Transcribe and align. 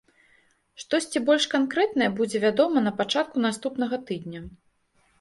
Штосьці 0.83 1.21
больш 1.27 1.45
канкрэтнае 1.53 2.09
будзе 2.21 2.43
вядома 2.49 2.85
на 2.89 2.97
пачатку 3.05 3.37
наступнага 3.49 4.05
тыдня. 4.09 4.47